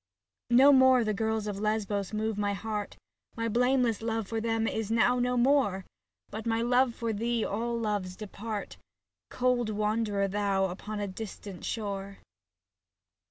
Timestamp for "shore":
11.65-12.17